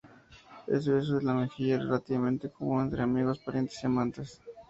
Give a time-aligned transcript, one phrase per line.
[0.65, 4.41] El beso en la mejilla es relativamente común, entre amigos, parientes y amantes.